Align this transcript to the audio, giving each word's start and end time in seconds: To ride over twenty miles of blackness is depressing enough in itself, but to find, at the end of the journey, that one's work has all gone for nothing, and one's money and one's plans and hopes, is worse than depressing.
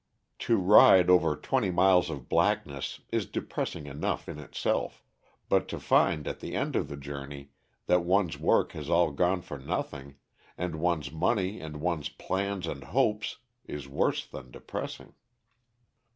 To 0.39 0.57
ride 0.57 1.11
over 1.11 1.35
twenty 1.35 1.69
miles 1.69 2.09
of 2.09 2.27
blackness 2.27 3.01
is 3.11 3.27
depressing 3.27 3.85
enough 3.85 4.27
in 4.27 4.39
itself, 4.39 5.03
but 5.47 5.67
to 5.67 5.79
find, 5.79 6.27
at 6.27 6.39
the 6.39 6.55
end 6.55 6.75
of 6.75 6.87
the 6.87 6.97
journey, 6.97 7.51
that 7.85 8.03
one's 8.03 8.39
work 8.39 8.71
has 8.71 8.89
all 8.89 9.11
gone 9.11 9.43
for 9.43 9.59
nothing, 9.59 10.15
and 10.57 10.79
one's 10.81 11.11
money 11.11 11.59
and 11.59 11.81
one's 11.81 12.09
plans 12.09 12.65
and 12.65 12.85
hopes, 12.85 13.37
is 13.67 13.87
worse 13.87 14.25
than 14.25 14.49
depressing. 14.49 15.13